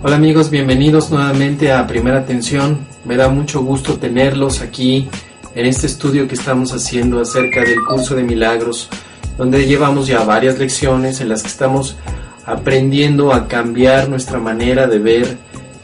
[0.00, 2.86] Hola amigos, bienvenidos nuevamente a Primera Atención.
[3.04, 5.08] Me da mucho gusto tenerlos aquí
[5.54, 8.90] en este estudio que estamos haciendo acerca del curso de milagros,
[9.38, 11.96] donde llevamos ya varias lecciones en las que estamos
[12.44, 15.38] aprendiendo a cambiar nuestra manera de ver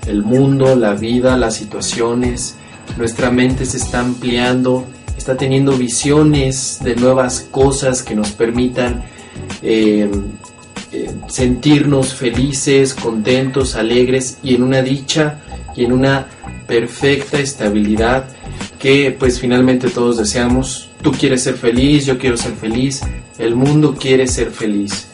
[0.06, 2.56] el mundo, la vida, las situaciones.
[2.98, 4.84] Nuestra mente se está ampliando,
[5.16, 9.04] está teniendo visiones de nuevas cosas que nos permitan
[9.62, 10.10] eh,
[10.92, 15.40] eh, sentirnos felices, contentos, alegres y en una dicha
[15.76, 16.26] y en una
[16.66, 18.24] perfecta estabilidad
[18.84, 20.90] que pues finalmente todos deseamos.
[21.00, 23.00] Tú quieres ser feliz, yo quiero ser feliz,
[23.38, 25.06] el mundo quiere ser feliz.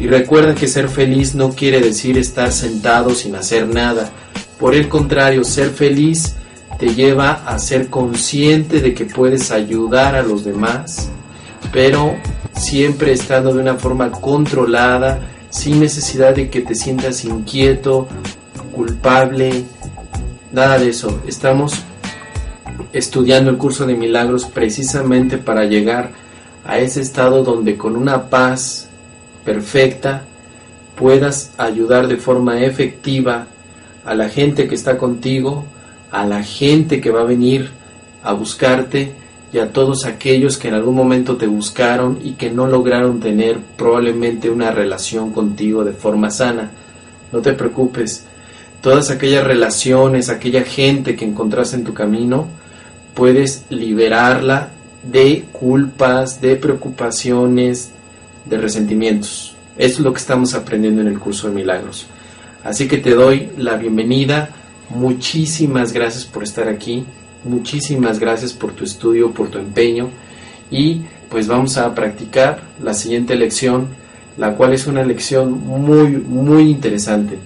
[0.00, 4.10] Y recuerda que ser feliz no quiere decir estar sentado sin hacer nada.
[4.58, 6.34] Por el contrario, ser feliz
[6.80, 11.08] te lleva a ser consciente de que puedes ayudar a los demás,
[11.72, 12.16] pero
[12.54, 18.08] siempre estando de una forma controlada, sin necesidad de que te sientas inquieto,
[18.74, 19.62] culpable,
[20.50, 21.22] nada de eso.
[21.28, 21.84] Estamos
[22.92, 26.10] estudiando el curso de milagros precisamente para llegar
[26.64, 28.88] a ese estado donde con una paz
[29.44, 30.24] perfecta
[30.96, 33.46] puedas ayudar de forma efectiva
[34.04, 35.64] a la gente que está contigo,
[36.10, 37.70] a la gente que va a venir
[38.22, 39.12] a buscarte
[39.52, 43.58] y a todos aquellos que en algún momento te buscaron y que no lograron tener
[43.76, 46.70] probablemente una relación contigo de forma sana.
[47.32, 48.26] No te preocupes,
[48.80, 52.48] todas aquellas relaciones, aquella gente que encontraste en tu camino,
[53.14, 54.70] puedes liberarla
[55.02, 57.90] de culpas, de preocupaciones,
[58.44, 59.54] de resentimientos.
[59.76, 62.06] Es lo que estamos aprendiendo en el curso de milagros.
[62.64, 64.50] Así que te doy la bienvenida.
[64.90, 67.04] Muchísimas gracias por estar aquí.
[67.44, 70.10] Muchísimas gracias por tu estudio, por tu empeño.
[70.70, 73.88] Y pues vamos a practicar la siguiente lección,
[74.36, 77.38] la cual es una lección muy, muy interesante.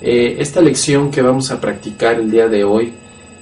[0.00, 2.92] Eh, esta lección que vamos a practicar el día de hoy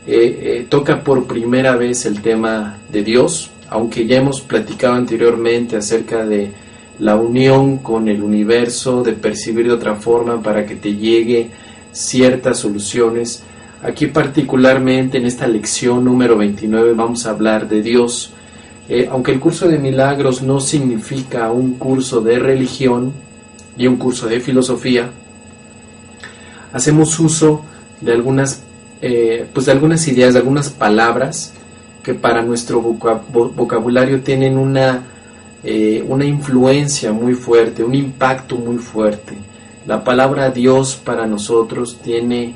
[0.07, 5.77] eh, eh, toca por primera vez el tema de Dios, aunque ya hemos platicado anteriormente
[5.77, 6.51] acerca de
[6.99, 11.51] la unión con el universo, de percibir de otra forma para que te llegue
[11.93, 13.43] ciertas soluciones.
[13.83, 18.33] Aquí particularmente en esta lección número 29 vamos a hablar de Dios.
[18.89, 23.13] Eh, aunque el curso de milagros no significa un curso de religión
[23.77, 25.11] y un curso de filosofía,
[26.73, 27.65] hacemos uso
[28.01, 28.63] de algunas,
[29.03, 31.53] eh, pues de algunas ideas, de algunas palabras
[32.03, 35.03] que para nuestro vocabulario tienen una
[35.65, 39.35] eh, una influencia muy fuerte, un impacto muy fuerte.
[39.87, 42.55] La palabra Dios para nosotros tiene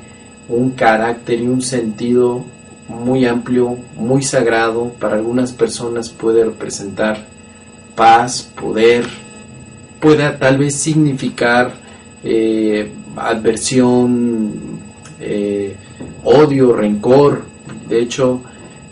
[0.49, 2.43] un carácter y un sentido
[2.89, 4.91] muy amplio, muy sagrado.
[4.99, 7.25] Para algunas personas puede representar
[7.95, 9.07] paz, poder,
[10.01, 11.71] puede tal vez significar
[12.25, 14.51] eh, adversión,
[16.27, 17.43] odio, rencor.
[17.87, 18.41] De hecho,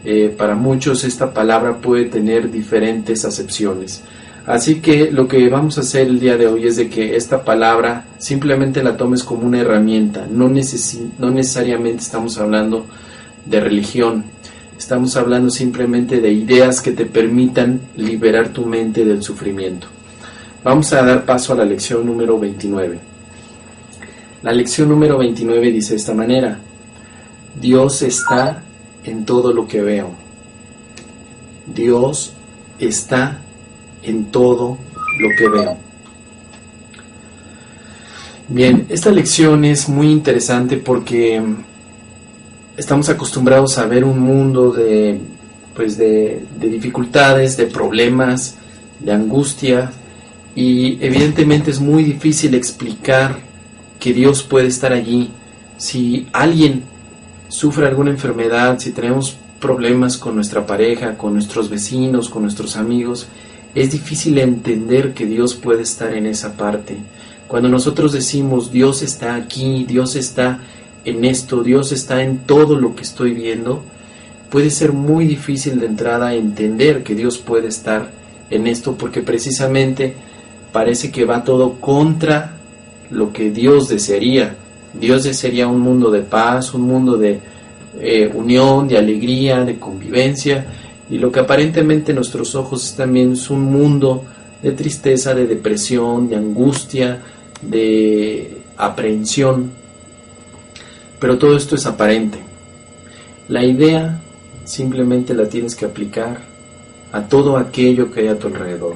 [0.03, 4.03] eh, para muchos esta palabra puede tener diferentes acepciones.
[4.45, 8.05] Así que lo que vamos a hacer el día de hoy es que esta palabra
[8.19, 10.27] simplemente la tomes como una herramienta.
[10.29, 12.85] No, no necesariamente estamos hablando
[13.45, 14.23] de religión.
[14.77, 19.87] Estamos hablando simplemente de ideas que te permitan liberar tu mente del sufrimiento.
[20.63, 22.99] Vamos a dar paso a la lección número 29.
[24.43, 26.59] La lección número 29 dice de esta manera.
[27.59, 28.63] Dios está
[29.03, 30.11] en todo lo que veo.
[31.67, 32.33] Dios
[32.79, 33.39] está
[34.03, 34.77] en todo
[35.19, 35.77] lo que veo.
[38.47, 41.41] Bien, esta lección es muy interesante porque
[42.77, 45.19] estamos acostumbrados a ver un mundo de,
[45.73, 48.55] pues de, de dificultades, de problemas,
[48.99, 49.91] de angustia
[50.55, 53.37] y evidentemente es muy difícil explicar
[53.99, 55.31] que Dios puede estar allí.
[55.77, 56.83] Si alguien
[57.55, 63.27] sufre alguna enfermedad, si tenemos problemas con nuestra pareja, con nuestros vecinos, con nuestros amigos,
[63.73, 66.97] es difícil entender que Dios puede estar en esa parte.
[67.47, 70.59] Cuando nosotros decimos Dios está aquí, Dios está
[71.05, 73.83] en esto, Dios está en todo lo que estoy viendo,
[74.49, 78.11] puede ser muy difícil de entrada entender que Dios puede estar
[78.49, 80.13] en esto porque precisamente
[80.73, 82.57] parece que va todo contra
[83.09, 84.57] lo que Dios desearía.
[84.99, 87.39] Dios desearía un mundo de paz, un mundo de
[87.99, 90.65] eh, unión, de alegría, de convivencia,
[91.09, 94.23] y lo que aparentemente nuestros ojos viendo es un mundo
[94.61, 97.21] de tristeza, de depresión, de angustia,
[97.61, 99.71] de aprehensión,
[101.19, 102.39] pero todo esto es aparente.
[103.47, 104.19] La idea
[104.63, 106.41] simplemente la tienes que aplicar
[107.11, 108.95] a todo aquello que hay a tu alrededor.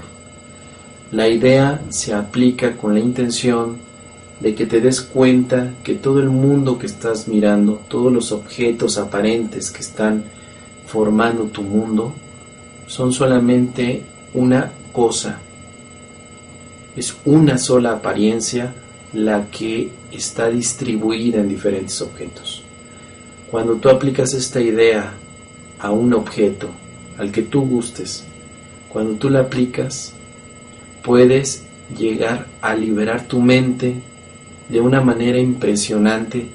[1.12, 3.78] La idea se aplica con la intención
[4.39, 8.97] de que te des cuenta que todo el mundo que estás mirando, todos los objetos
[8.97, 10.24] aparentes que están
[10.88, 12.13] formando tu mundo,
[12.88, 14.03] son solamente
[14.33, 15.39] una cosa.
[16.95, 18.74] Es una sola apariencia
[19.13, 22.63] la que está distribuida en diferentes objetos.
[23.51, 25.13] Cuando tú aplicas esta idea
[25.80, 26.69] a un objeto,
[27.18, 28.25] al que tú gustes,
[28.89, 30.13] cuando tú la aplicas,
[31.03, 31.63] puedes
[31.97, 33.95] llegar a liberar tu mente
[34.69, 36.48] de una manera impresionante,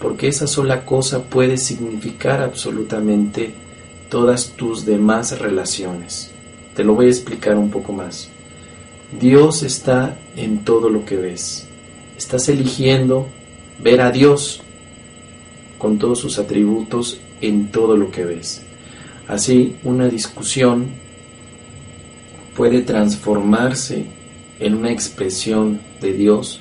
[0.00, 3.54] porque esa sola cosa puede significar absolutamente
[4.08, 6.30] todas tus demás relaciones.
[6.74, 8.28] Te lo voy a explicar un poco más.
[9.18, 11.66] Dios está en todo lo que ves.
[12.18, 13.28] Estás eligiendo
[13.82, 14.62] ver a Dios
[15.78, 18.62] con todos sus atributos en todo lo que ves.
[19.28, 20.88] Así, una discusión
[22.56, 24.04] puede transformarse
[24.58, 26.60] en una expresión de Dios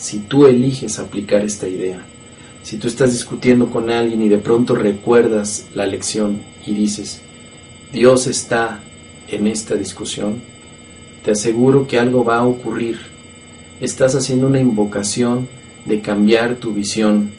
[0.00, 2.00] si tú eliges aplicar esta idea.
[2.62, 7.20] Si tú estás discutiendo con alguien y de pronto recuerdas la lección y dices,
[7.92, 8.80] Dios está
[9.28, 10.40] en esta discusión,
[11.22, 12.98] te aseguro que algo va a ocurrir.
[13.80, 15.48] Estás haciendo una invocación
[15.84, 17.30] de cambiar tu visión.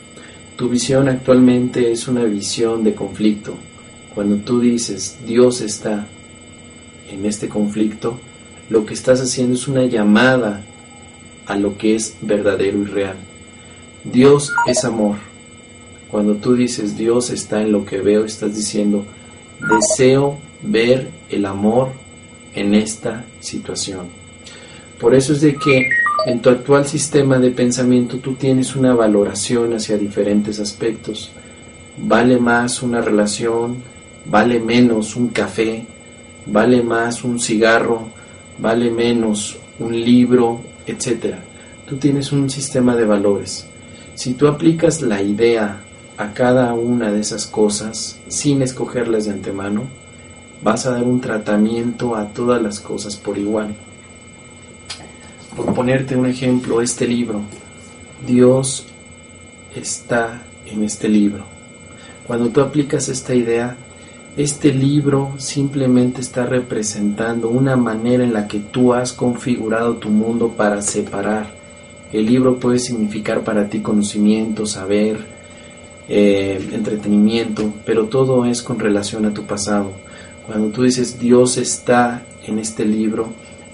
[0.56, 3.56] Tu visión actualmente es una visión de conflicto.
[4.13, 6.06] Cuando tú dices Dios está
[7.10, 8.19] en este conflicto,
[8.69, 10.63] lo que estás haciendo es una llamada
[11.51, 13.18] a lo que es verdadero y real.
[14.06, 15.18] Dios es amor.
[16.09, 19.06] Cuando tú dices Dios está en lo que veo, estás diciendo
[19.59, 21.89] deseo ver el amor
[22.56, 24.07] en esta situación.
[25.00, 25.89] Por eso es de que
[26.25, 31.31] en tu actual sistema de pensamiento tú tienes una valoración hacia diferentes aspectos.
[31.98, 33.77] Vale más una relación,
[34.25, 35.86] vale menos un café,
[36.45, 38.07] vale más un cigarro,
[38.57, 41.36] vale menos un libro, etc.
[41.88, 43.68] Tú tienes un sistema de valores.
[44.16, 45.81] Si tú aplicas la idea
[46.18, 49.83] a cada una de esas cosas sin escogerlas de antemano,
[50.63, 53.75] vas a dar un tratamiento a todas las cosas por igual.
[55.56, 57.42] Por ponerte un ejemplo, este libro,
[58.25, 58.86] Dios
[59.75, 61.44] está en este libro.
[62.27, 63.75] Cuando tú aplicas esta idea,
[64.38, 70.54] este libro simplemente está representando una manera en la que tú has configurado tu mundo
[70.56, 71.51] para separar.
[72.13, 75.18] El libro puede significar para ti conocimiento, saber,
[76.07, 79.92] eh, entretenimiento, pero todo es con relación a tu pasado.
[80.48, 83.27] Cuando tú dices Dios está en este libro,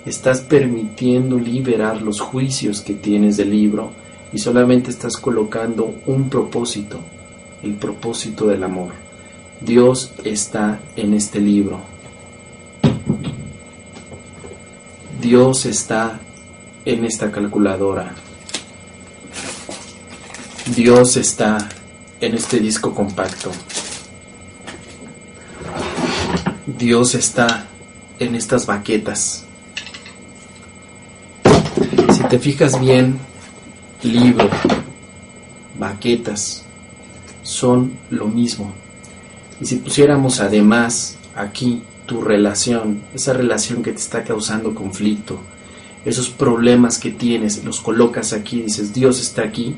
[0.08, 3.92] estás permitiendo liberar los juicios que tienes del libro
[4.34, 7.00] y solamente estás colocando un propósito,
[7.62, 9.07] el propósito del amor.
[9.62, 11.82] Dios está en este libro.
[15.20, 16.20] Dios está
[16.86, 18.14] en esta calculadora.
[20.76, 21.58] Dios está
[22.22, 23.52] en este disco compacto.
[26.66, 27.66] Dios está
[28.20, 29.46] en estas baquetas.
[32.14, 33.20] Si te fijas bien,
[34.04, 34.50] libro,
[35.80, 36.64] baquetas,
[37.44, 38.74] son lo mismo.
[39.60, 45.40] Y si pusiéramos además aquí tu relación, esa relación que te está causando conflicto,
[46.06, 49.76] esos problemas que tienes, los colocas aquí, dices, Dios está aquí,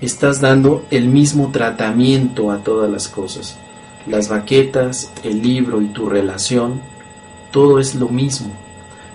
[0.00, 3.58] estás dando el mismo tratamiento a todas las cosas.
[4.06, 6.80] Las baquetas, el libro y tu relación,
[7.50, 8.52] todo es lo mismo,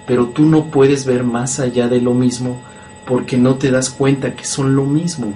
[0.05, 2.59] pero tú no puedes ver más allá de lo mismo
[3.05, 5.33] porque no te das cuenta que son lo mismo.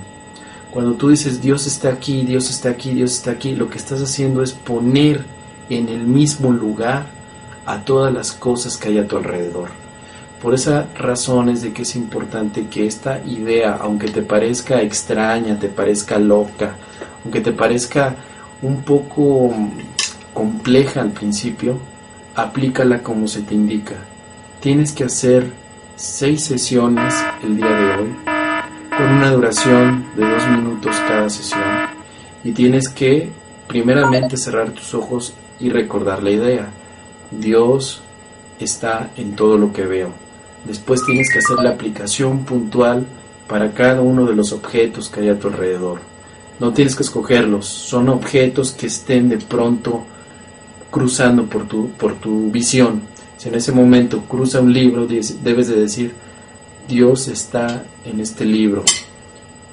[0.77, 3.99] Cuando tú dices Dios está aquí, Dios está aquí, Dios está aquí, lo que estás
[3.99, 5.25] haciendo es poner
[5.71, 7.07] en el mismo lugar
[7.65, 9.69] a todas las cosas que hay a tu alrededor.
[10.39, 15.57] Por esa razón es de que es importante que esta idea, aunque te parezca extraña,
[15.57, 16.75] te parezca loca,
[17.23, 18.15] aunque te parezca
[18.61, 19.55] un poco
[20.31, 21.79] compleja al principio,
[22.35, 23.95] aplícala como se te indica.
[24.59, 25.51] Tienes que hacer
[25.95, 28.36] seis sesiones el día de hoy
[28.97, 31.61] con una duración de dos minutos cada sesión
[32.43, 33.29] y tienes que
[33.67, 36.67] primeramente cerrar tus ojos y recordar la idea.
[37.29, 38.01] Dios
[38.59, 40.09] está en todo lo que veo.
[40.65, 43.05] Después tienes que hacer la aplicación puntual
[43.47, 45.99] para cada uno de los objetos que hay a tu alrededor.
[46.59, 50.05] No tienes que escogerlos, son objetos que estén de pronto
[50.89, 53.01] cruzando por tu, por tu visión.
[53.37, 56.15] Si en ese momento cruza un libro, debes de decir,
[56.87, 58.85] Dios está en este libro,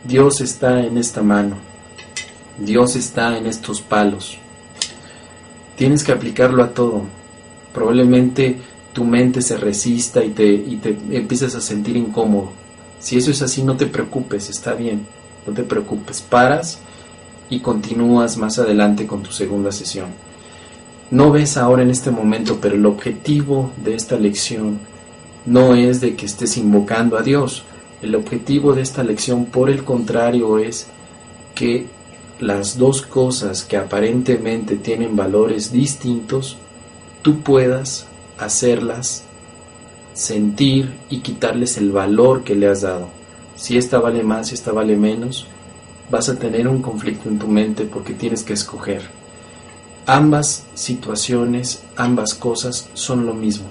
[0.02, 1.56] Dios está en esta mano,
[2.58, 4.38] Dios está en estos palos.
[5.76, 7.02] Tienes que aplicarlo a todo.
[7.72, 8.58] Probablemente
[8.92, 12.50] tu mente se resista y te, y te empiezas a sentir incómodo.
[12.98, 15.06] Si eso es así, no te preocupes, está bien,
[15.46, 16.78] no te preocupes, paras
[17.48, 20.08] y continúas más adelante con tu segunda sesión.
[21.12, 24.80] No ves ahora en este momento, pero el objetivo de esta lección
[25.46, 27.64] no es de que estés invocando a Dios.
[28.02, 30.86] El objetivo de esta lección, por el contrario, es
[31.54, 31.86] que
[32.40, 36.56] las dos cosas que aparentemente tienen valores distintos,
[37.22, 38.06] tú puedas
[38.38, 39.24] hacerlas
[40.14, 43.08] sentir y quitarles el valor que le has dado.
[43.56, 45.46] Si esta vale más, si esta vale menos,
[46.10, 49.02] vas a tener un conflicto en tu mente porque tienes que escoger.
[50.06, 53.66] Ambas situaciones, ambas cosas son lo mismo.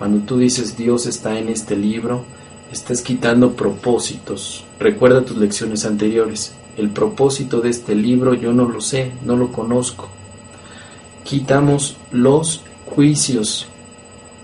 [0.00, 2.24] Cuando tú dices Dios está en este libro,
[2.72, 4.64] estás quitando propósitos.
[4.78, 6.54] Recuerda tus lecciones anteriores.
[6.78, 10.08] El propósito de este libro yo no lo sé, no lo conozco.
[11.22, 13.66] Quitamos los juicios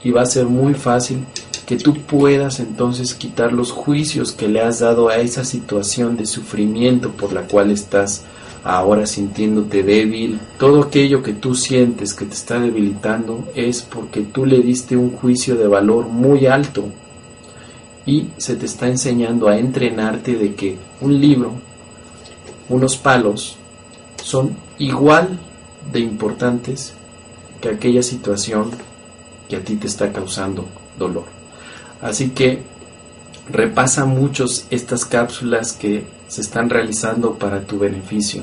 [0.05, 1.25] y va a ser muy fácil
[1.65, 6.27] que tú puedas entonces quitar los juicios que le has dado a esa situación de
[6.27, 8.25] sufrimiento por la cual estás
[8.66, 14.44] ahora sintiéndote débil, todo aquello que tú sientes que te está debilitando es porque tú
[14.44, 16.85] le diste un juicio de valor muy alto
[18.04, 21.52] y se te está enseñando a entrenarte de que un libro,
[22.68, 23.56] unos palos,
[24.20, 25.38] son igual
[25.92, 26.92] de importantes
[27.61, 28.70] que aquella situación
[29.49, 30.66] que a ti te está causando
[30.99, 31.26] dolor.
[32.02, 32.62] Así que
[33.50, 38.43] repasa muchos estas cápsulas que se están realizando para tu beneficio.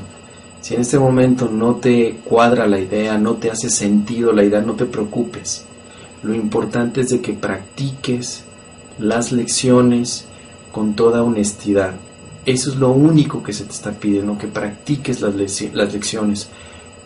[0.62, 4.62] Si en este momento no te cuadra la idea, no te hace sentido la idea,
[4.62, 5.65] no te preocupes.
[6.24, 8.43] Lo importante es de que practiques
[8.98, 10.25] las lecciones
[10.72, 11.95] con toda honestidad.
[12.45, 15.33] Eso es lo único que se te está pidiendo, que practiques las,
[15.74, 16.48] las lecciones.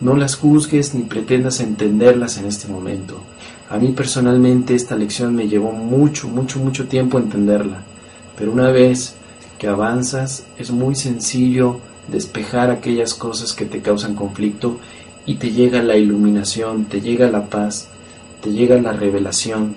[0.00, 3.20] No las juzgues ni pretendas entenderlas en este momento.
[3.70, 7.82] A mí personalmente esta lección me llevó mucho, mucho, mucho tiempo entenderla.
[8.38, 9.16] Pero una vez
[9.58, 14.78] que avanzas es muy sencillo despejar aquellas cosas que te causan conflicto
[15.26, 17.88] y te llega la iluminación, te llega la paz,
[18.40, 19.74] te llega la revelación,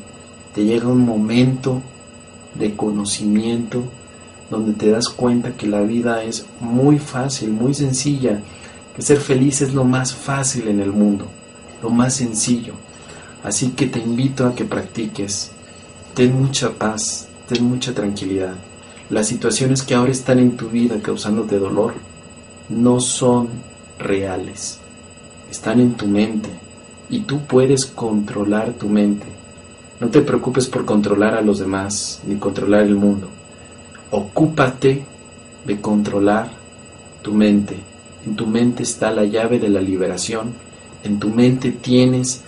[0.53, 1.81] te llega un momento
[2.55, 3.83] de conocimiento
[4.49, 8.39] donde te das cuenta que la vida es muy fácil, muy sencilla,
[8.95, 11.25] que ser feliz es lo más fácil en el mundo,
[11.81, 12.73] lo más sencillo.
[13.43, 15.51] Así que te invito a que practiques,
[16.13, 18.53] ten mucha paz, ten mucha tranquilidad.
[19.09, 21.95] Las situaciones que ahora están en tu vida causándote dolor,
[22.69, 23.49] no son
[23.99, 24.79] reales,
[25.49, 26.49] están en tu mente
[27.09, 29.25] y tú puedes controlar tu mente.
[29.99, 33.27] No te preocupes por controlar a los demás ni controlar el mundo.
[34.11, 35.03] Ocúpate
[35.65, 36.49] de controlar
[37.21, 37.75] tu mente.
[38.25, 40.53] En tu mente está la llave de la liberación.
[41.03, 42.43] En tu mente tienes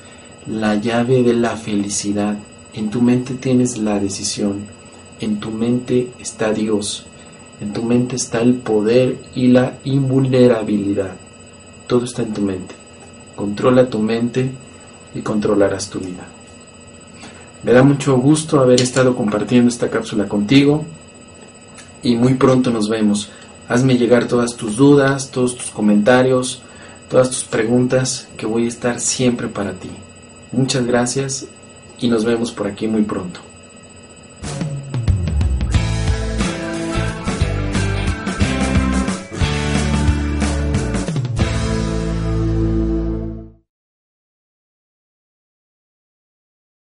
[0.48, 2.38] la llave de la felicidad.
[2.74, 4.83] En tu mente tienes la decisión.
[5.20, 7.06] En tu mente está Dios.
[7.62, 11.16] En tu mente está el poder y la invulnerabilidad.
[11.88, 12.76] Todo está en tu mente.
[13.36, 14.52] Controla tu mente
[15.16, 16.26] y controlarás tu vida.
[17.64, 20.84] Me da mucho gusto haber estado compartiendo esta cápsula contigo
[22.02, 23.30] y muy pronto nos vemos.
[23.70, 26.62] Hazme llegar todas tus dudas, todos tus comentarios,
[27.10, 29.90] todas tus preguntas, que voy a estar siempre para ti.
[30.52, 31.48] Muchas gracias
[32.00, 33.40] y nos vemos por aquí muy pronto.